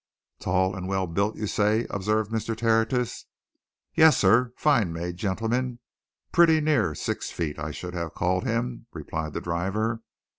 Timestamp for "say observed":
1.45-2.31